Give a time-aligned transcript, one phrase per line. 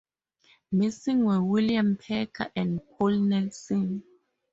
[0.71, 4.01] Missing were William Perka and Paul Nelson.